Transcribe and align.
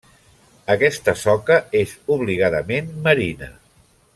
Aquesta 0.75 1.13
soca 1.23 1.59
és 1.81 1.93
obligadament 2.17 2.89
marina. 3.09 3.53